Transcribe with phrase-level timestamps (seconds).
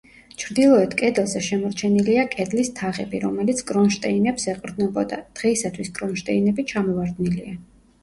[0.43, 7.59] ჩრდილოეთ კედელზე შემორჩენილია კედლის თაღები, რომელიც კრონშტეინებს ეყრდნობოდა; დღეისათვის კრონშტეინები ჩამოვარდნილია.